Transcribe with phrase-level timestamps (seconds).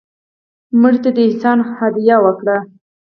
[0.81, 2.57] مړه ته د احسان هدیه وکړه